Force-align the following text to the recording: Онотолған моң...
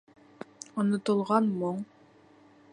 Онотолған 0.83 1.53
моң... 1.61 1.81